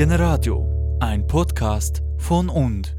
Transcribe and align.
Generadio, 0.00 0.66
ein 1.00 1.26
Podcast 1.26 2.02
von 2.16 2.48
und. 2.48 2.96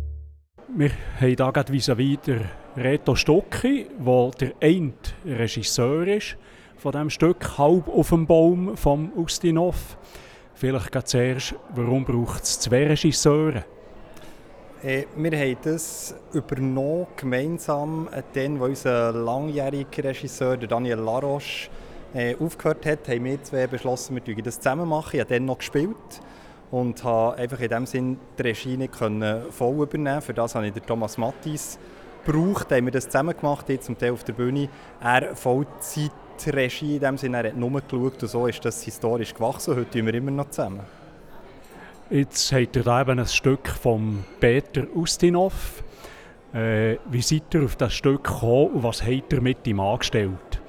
Wir 0.68 0.92
haben 1.20 1.28
hier 1.30 1.36
gerade 1.36 1.74
vis-à-vis 1.74 2.20
Reto 2.78 3.16
Stocki, 3.16 3.88
der 3.98 4.32
der 4.40 4.52
eine 4.62 4.94
Regisseur 5.26 6.06
ist 6.06 6.38
von 6.78 6.92
diesem 6.92 7.10
Stück 7.10 7.58
«Halb 7.58 7.88
auf 7.88 8.10
dem 8.10 8.28
Baum» 8.28 8.78
von 8.78 9.12
Ustinov. 9.16 9.98
Vielleicht 10.54 10.92
geht 10.92 11.08
zuerst, 11.08 11.56
warum 11.74 12.06
braucht 12.06 12.44
es 12.44 12.60
zwei 12.60 12.86
Regisseure? 12.86 13.66
Äh, 14.84 15.06
wir 15.16 15.32
haben 15.32 15.58
das 15.64 16.14
übernommen, 16.34 17.08
gemeinsam, 17.18 18.10
äh, 18.12 18.22
dann, 18.34 18.60
wo 18.60 18.66
unser 18.66 19.12
langjähriger 19.12 20.04
Regisseur, 20.04 20.56
Daniel 20.56 21.00
Laroche, 21.00 21.72
äh, 22.14 22.36
aufgehört 22.36 22.86
hat, 22.86 23.08
haben 23.08 23.26
wir 23.26 23.42
zwei 23.42 23.66
beschlossen, 23.66 24.22
wir 24.24 24.44
das 24.44 24.60
zusammen 24.60 24.88
machen. 24.88 25.16
Ich 25.16 25.20
habe 25.20 25.34
dann 25.34 25.46
noch 25.46 25.58
gespielt 25.58 26.22
und 26.72 27.04
habe 27.04 27.36
einfach 27.38 27.60
in 27.60 27.70
dem 27.70 27.86
Sinn 27.86 28.18
die 28.38 28.42
Regie 28.42 28.78
nicht 28.78 28.94
können 28.98 29.52
voll 29.52 29.84
übernehmen 29.84 30.22
Für 30.22 30.34
das 30.34 30.56
habe 30.56 30.68
ich 30.68 30.74
den 30.74 30.86
Thomas 30.86 31.18
Mattis 31.18 31.78
gebraucht, 32.26 32.72
haben 32.72 32.86
wir 32.86 32.92
das 32.92 33.06
zusammen 33.06 33.36
gemacht, 33.36 33.68
jetzt 33.70 33.86
zum 33.86 33.98
Teil 33.98 34.12
auf 34.12 34.24
der 34.24 34.34
Bühne. 34.34 34.70
Er 35.02 35.36
Vollzeit 35.36 36.12
Regie 36.48 36.96
in 36.96 37.02
dem 37.02 37.18
Sinne, 37.18 37.38
er 37.38 37.50
hat 37.50 37.58
nur 37.58 37.70
geschaut 37.82 38.24
und 38.24 38.28
so 38.28 38.48
ist 38.48 38.64
das 38.66 38.82
historisch 38.84 39.34
gewachsen. 39.34 39.76
Heute 39.76 39.92
tun 39.92 40.06
wir 40.08 40.14
immer 40.16 40.32
noch 40.32 40.50
zusammen. 40.50 40.82
Jetzt 42.10 42.52
habt 42.52 42.76
ihr 42.76 42.84
da 42.84 43.02
eben 43.02 43.20
ein 43.20 43.28
Stück 43.28 43.68
von 43.70 44.24
Peter 44.40 44.84
Ustinov. 44.96 45.84
Äh, 46.54 46.98
wie 47.10 47.22
seid 47.22 47.54
ihr 47.54 47.64
auf 47.64 47.76
das 47.76 47.94
Stück 47.94 48.24
gekommen 48.24 48.72
und 48.72 48.84
was 48.84 49.04
habt 49.04 49.32
ihr 49.32 49.42
mit 49.42 49.66
ihm 49.68 49.80
angestellt? 49.80 50.62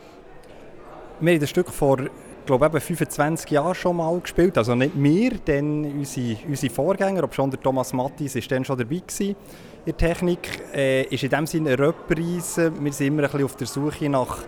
Wir 1.20 1.32
haben 1.32 1.40
das 1.40 1.50
Stück 1.50 1.70
vor 1.70 1.98
glaube 2.46 2.66
eben 2.66 2.80
25 2.80 3.50
Jahren 3.50 3.74
schon 3.74 3.96
mal 3.96 4.18
gespielt. 4.20 4.56
Also 4.58 4.74
nicht 4.74 4.92
wir, 4.94 5.30
denn 5.38 5.84
unsere, 5.84 6.36
unsere 6.48 6.72
Vorgänger, 6.72 7.24
ob 7.24 7.34
schon 7.34 7.50
der 7.50 7.60
Thomas 7.60 7.92
Mattis 7.92 8.36
ist 8.36 8.50
dann 8.50 8.64
schon 8.64 8.78
dabei 8.78 8.96
gewesen 8.96 9.36
in 9.84 9.86
der 9.86 9.96
Technik, 9.96 10.48
äh, 10.74 11.02
ist 11.04 11.24
in 11.24 11.30
dem 11.30 11.46
Sinne 11.46 11.70
eine 11.70 11.88
Reprise. 11.88 12.72
Wir 12.80 12.92
sind 12.92 13.08
immer 13.08 13.22
ein 13.22 13.30
bisschen 13.30 13.44
auf 13.44 13.56
der 13.56 13.66
Suche 13.66 14.08
nach 14.08 14.38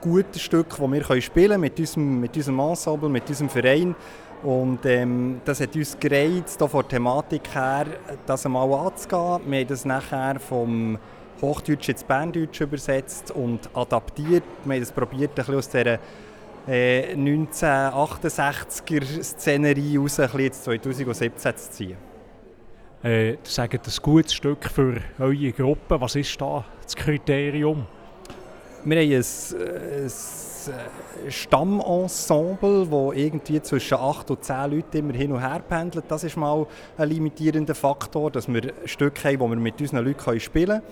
guten 0.00 0.38
Stücken, 0.38 0.92
die 0.92 0.92
wir 0.92 1.20
spielen 1.22 1.48
können 1.48 1.60
mit 1.60 1.78
unserem, 1.78 2.20
mit 2.20 2.36
unserem 2.36 2.58
Ensemble, 2.60 3.08
mit 3.08 3.28
unserem 3.28 3.48
Verein. 3.48 3.94
Und 4.42 4.84
ähm, 4.84 5.40
das 5.44 5.60
hat 5.60 5.74
uns 5.74 5.98
gereizt, 5.98 6.58
von 6.58 6.70
der 6.82 6.88
Thematik 6.88 7.54
her, 7.54 7.86
das 8.26 8.44
einmal 8.44 8.70
anzugehen. 8.72 9.40
Wir 9.46 9.60
haben 9.60 9.66
das 9.68 9.84
nachher 9.84 10.38
vom 10.38 10.98
Hochdeutsch 11.40 11.88
ins 11.88 12.04
Berndeutsch 12.04 12.60
übersetzt 12.60 13.30
und 13.30 13.68
adaptiert. 13.74 14.44
Wir 14.64 14.74
haben 14.74 14.80
das 14.80 14.92
probiert, 14.92 15.30
ein 15.30 15.34
bisschen 15.34 15.54
aus 15.56 15.68
dieser 15.68 15.98
äh, 16.66 17.14
1968er-Szenerie 17.14 19.98
raus, 19.98 20.20
ein 20.20 20.30
bisschen 20.30 20.52
2017 20.52 21.56
zu 21.56 21.70
ziehen. 21.70 21.96
Äh, 23.02 23.36
sagt 23.44 23.74
ein 23.74 23.80
gutes 24.02 24.34
Stück 24.34 24.64
für 24.64 24.96
eure 25.18 25.52
Gruppe. 25.52 26.00
Was 26.00 26.16
ist 26.16 26.40
da 26.40 26.64
das 26.82 26.96
Kriterium? 26.96 27.86
Wir 28.84 29.00
haben 29.00 29.12
ein, 29.12 29.22
ein 29.22 30.10
Stammensemble, 31.30 32.86
das 32.86 33.16
irgendwie 33.16 33.62
zwischen 33.62 33.98
8 33.98 34.30
und 34.30 34.44
10 34.44 34.70
Leuten 34.70 34.96
immer 34.96 35.12
hin 35.12 35.32
und 35.32 35.40
her 35.40 35.60
pendelt. 35.68 36.04
Das 36.08 36.24
ist 36.24 36.36
mal 36.36 36.66
ein 36.96 37.08
limitierender 37.08 37.74
Faktor, 37.74 38.30
dass 38.30 38.48
wir 38.48 38.72
Stücke 38.84 39.28
haben, 39.28 39.38
die 39.38 39.40
wir 39.40 39.56
mit 39.56 39.80
unseren 39.80 40.04
Leuten 40.04 40.40
spielen 40.40 40.80
können. 40.80 40.82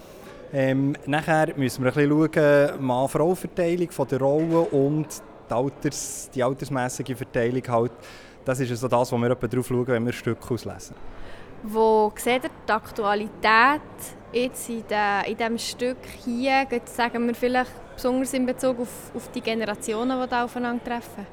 Ähm, 0.53 0.97
nachher 1.07 1.57
müssen 1.57 1.83
wir 1.83 1.97
ein 1.97 2.09
bisschen 2.09 2.33
schauen, 2.33 2.85
Mann-Frau-Verteilung 2.85 3.89
der 4.09 4.21
Rollen 4.21 4.53
und 4.53 5.09
die, 5.49 5.55
Alters, 5.55 6.31
die 6.35 6.43
altersmäßige 6.43 7.17
Verteilung 7.17 7.63
halt, 7.69 7.93
das 8.45 8.61
ist 8.61 8.71
also 8.71 8.89
das, 8.89 9.13
wo 9.13 9.17
wir 9.17 9.35
drauf 9.35 9.67
schauen, 9.67 9.87
wenn 9.87 10.07
wir 10.07 10.13
Stücke 10.13 10.55
auslesen. 10.55 10.97
Wo 11.63 12.13
seht 12.17 12.45
ihr 12.45 12.51
die 12.69 12.73
Aktualität 12.73 13.81
jetzt 14.33 14.69
in, 14.69 14.85
de, 14.87 15.31
in 15.31 15.37
diesem 15.37 15.59
Stück 15.59 15.97
hier, 16.25 16.67
sagen 16.85 17.27
wir 17.27 17.35
vielleicht 17.35 17.71
besonders 17.95 18.35
in 18.35 18.45
Bezug 18.45 18.81
auf, 18.81 19.13
auf 19.15 19.31
die 19.31 19.41
Generationen, 19.41 20.21
die 20.21 20.29
da 20.29 20.45
aufeinandertreffen? 20.45 21.27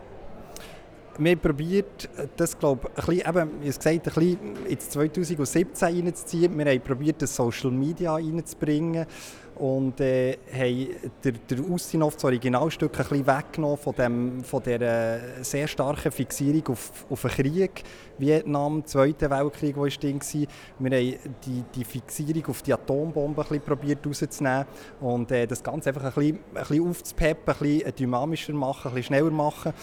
Wir 1.17 1.35
probiert 1.35 2.09
das 2.35 2.57
glaube 2.57 2.89
ich, 2.95 3.25
ein 3.25 3.33
bisschen, 3.33 3.61
eben, 3.61 3.61
gesagt, 3.63 3.87
ein 3.87 4.01
bisschen 4.01 4.65
ins 4.65 4.89
2017 4.89 6.05
reinzuziehen. 6.05 6.57
Wir 6.57 6.65
haben 6.65 6.81
probiert, 6.81 7.21
das 7.21 7.35
Social 7.35 7.71
Media 7.71 8.13
reinzubringen 8.13 9.05
und 9.55 9.99
äh, 10.01 10.37
haben 10.51 10.87
der, 11.23 11.33
der 11.33 11.59
Ustinov 11.69 12.15
das 12.15 12.23
Originalstück 12.23 12.99
ein 12.99 13.05
bisschen 13.05 13.27
weggenommen 13.27 13.77
von, 13.77 13.93
dem, 13.93 14.43
von 14.43 14.63
der 14.63 15.43
sehr 15.43 15.67
starken 15.67 16.11
Fixierung 16.11 16.67
auf, 16.69 17.05
auf 17.09 17.21
den 17.21 17.31
Krieg, 17.31 17.83
Vietnam, 18.17 18.83
Zweiter 18.85 19.29
Weltkrieg, 19.29 19.77
wo 19.77 19.85
drin 19.85 20.19
war. 20.19 20.47
Wir 20.79 20.97
haben 20.97 21.35
die, 21.45 21.63
die 21.75 21.83
Fixierung 21.83 22.45
auf 22.47 22.61
die 22.63 22.73
Atombombe 22.73 23.45
ein 23.51 23.61
probiert 23.61 24.05
rauszunehmen 24.05 24.65
und 24.99 25.31
äh, 25.31 25.45
das 25.45 25.61
Ganze 25.61 25.89
einfach 25.89 26.05
ein 26.05 26.13
bisschen, 26.13 26.39
ein 26.55 26.67
bisschen 26.67 26.89
aufzupeppen, 26.89 27.53
ein 27.53 27.59
bisschen 27.59 27.95
dynamischer 27.95 28.53
machen, 28.53 28.89
ein 28.89 28.95
bisschen 28.95 29.15
schneller 29.15 29.31
machen. 29.31 29.73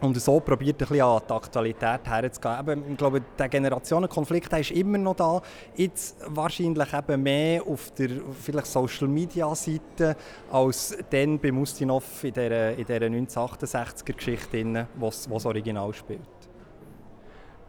Und 0.00 0.20
so 0.20 0.40
probiert 0.40 0.82
ein 0.82 0.88
bisschen 0.88 1.00
an 1.00 1.22
die 1.26 1.32
Aktualität 1.32 2.00
herzugehen. 2.04 2.60
Eben, 2.60 2.90
ich 2.92 2.96
glaube, 2.98 3.22
der 3.38 3.48
Generationenkonflikt 3.48 4.52
ist 4.52 4.70
immer 4.72 4.98
noch 4.98 5.16
da. 5.16 5.40
Jetzt 5.74 6.18
wahrscheinlich 6.28 6.92
eben 6.92 7.22
mehr 7.22 7.62
auf 7.66 7.90
der 7.92 8.10
vielleicht 8.38 8.66
Social 8.66 9.08
Media 9.08 9.54
Seite 9.54 10.16
als 10.52 10.96
dann 11.10 11.38
bei 11.38 11.50
Mustinov 11.50 12.24
in 12.24 12.34
dieser, 12.34 12.72
in 12.72 12.84
dieser 12.84 13.06
1968er 13.06 14.12
Geschichte, 14.12 14.86
wo 14.96 15.06
das 15.06 15.46
Original 15.46 15.94
spielt. 15.94 16.20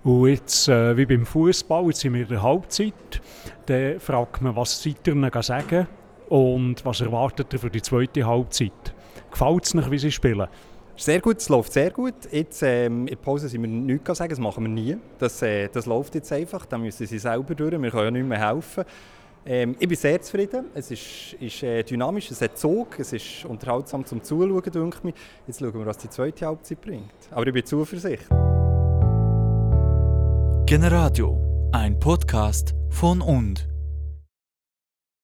Und 0.04 0.28
jetzt, 0.28 0.68
äh, 0.68 0.96
wie 0.96 1.06
beim 1.06 1.26
Fußball, 1.26 1.86
jetzt 1.88 2.00
sind 2.00 2.14
wir 2.14 2.22
in 2.22 2.28
der 2.28 2.42
Halbzeit. 2.42 3.22
Dann 3.66 4.00
fragt 4.00 4.42
man, 4.42 4.56
was 4.56 4.82
seid 4.82 5.06
ihr 5.08 5.14
ihnen 5.14 5.32
sagen 5.42 5.88
und 6.30 6.86
was 6.86 7.02
erwartet 7.02 7.54
ihr 7.54 7.60
für 7.60 7.70
die 7.70 7.82
zweite 7.82 8.26
Halbzeit? 8.26 8.94
Gefällt 9.32 9.66
es 9.66 9.76
euch, 9.76 9.92
wie 9.92 9.98
sie 9.98 10.12
spielen? 10.12 10.48
Sehr 11.00 11.22
gut, 11.22 11.38
es 11.38 11.48
läuft 11.48 11.74
sehr 11.74 11.92
gut. 11.92 12.16
Jetzt, 12.32 12.64
ähm, 12.64 13.02
in 13.02 13.06
der 13.08 13.16
Pause 13.18 13.48
sind 13.48 13.62
wir 13.62 13.70
nichts 13.70 14.18
sagen, 14.18 14.32
das 14.32 14.40
machen 14.40 14.64
wir 14.64 14.70
nie. 14.70 14.98
Das, 15.20 15.42
äh, 15.44 15.70
das 15.72 15.86
läuft 15.86 16.16
jetzt 16.16 16.32
einfach, 16.34 16.66
da 16.66 16.78
müssen 16.78 17.06
sie 17.06 17.20
selber 17.20 17.54
durch, 17.54 17.80
wir 17.80 17.92
können 17.92 18.04
ja 18.06 18.12
nicht 18.12 18.28
mehr 18.28 18.48
helfen. 18.48 18.84
Ähm, 19.46 19.76
ich 19.80 19.88
bin 19.88 19.96
sehr 19.96 20.20
zufrieden, 20.20 20.66
es 20.74 20.90
ist, 20.90 21.34
ist 21.40 21.62
äh, 21.62 21.84
dynamisch, 21.84 22.32
es 22.32 22.42
hat 22.42 22.58
Zug, 22.58 23.00
es 23.00 23.14
ist 23.14 23.46
unterhaltsam 23.46 24.06
zum 24.06 24.24
Zuschauen, 24.24 24.64
denke 24.64 24.98
ich. 25.04 25.14
Jetzt 25.46 25.60
schauen 25.60 25.74
wir, 25.76 25.86
was 25.86 26.00
die 26.00 26.10
zweite 26.10 26.48
Halbzeit 26.48 26.82
bringt. 26.82 27.12
Aber 27.30 27.46
ich 27.46 27.54
bin 27.54 27.64
zuversichtlich. 27.64 28.20
Generadio, 30.66 31.70
ein 31.74 32.00
Podcast 32.00 32.74
von 32.90 33.22
und. 33.22 33.77